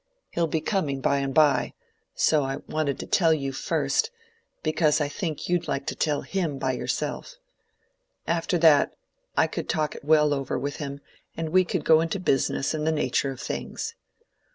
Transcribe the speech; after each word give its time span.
He'll 0.31 0.47
be 0.47 0.61
coming 0.61 0.99
by 0.99 1.19
and 1.19 1.31
by, 1.31 1.75
so 2.15 2.43
I 2.43 2.55
wanted 2.67 2.97
to 3.01 3.05
tell 3.05 3.35
you 3.35 3.51
first, 3.53 4.09
because 4.63 4.99
I 4.99 5.07
think 5.07 5.47
you'd 5.47 5.67
like 5.67 5.85
to 5.85 5.95
tell 5.95 6.21
him 6.21 6.57
by 6.57 6.71
yourselves. 6.71 7.37
After 8.25 8.57
that, 8.57 8.95
I 9.37 9.45
could 9.45 9.69
talk 9.69 9.93
it 9.93 10.03
well 10.03 10.33
over 10.33 10.57
with 10.57 10.77
him, 10.77 11.01
and 11.37 11.49
we 11.49 11.63
could 11.63 11.85
go 11.85 12.01
into 12.01 12.19
business 12.19 12.73
and 12.73 12.87
the 12.87 12.91
nature 12.91 13.29
of 13.29 13.41
things." 13.41 13.93